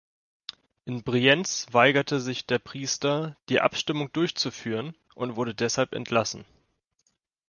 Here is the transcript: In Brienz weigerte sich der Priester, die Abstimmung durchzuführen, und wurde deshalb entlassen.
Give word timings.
In 0.85 1.03
Brienz 1.03 1.67
weigerte 1.73 2.19
sich 2.19 2.47
der 2.47 2.57
Priester, 2.57 3.37
die 3.49 3.61
Abstimmung 3.61 4.11
durchzuführen, 4.13 4.95
und 5.13 5.35
wurde 5.35 5.53
deshalb 5.53 5.93
entlassen. 5.93 6.43